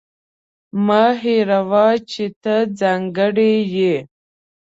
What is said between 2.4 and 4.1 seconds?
ته ځانګړې یې.